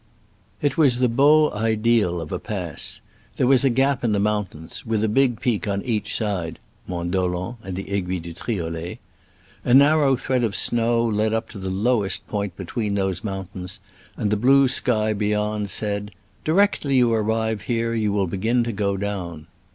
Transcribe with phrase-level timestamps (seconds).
[0.63, 3.01] It was the beau ideal of a pass.
[3.37, 7.11] There was a gap in the mountains, with a big peak on each side (Mont
[7.11, 8.97] Dolent and the Aiguille de Triolet).
[9.63, 13.79] A narrow thread of snow led up to the lowest point be tween those mountains,
[14.17, 16.09] and the blue sky beyond said.
[16.43, 19.45] Directly you arrive here you will begin to go down.